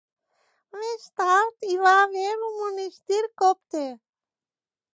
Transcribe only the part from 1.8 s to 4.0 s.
va haver un monestir copte.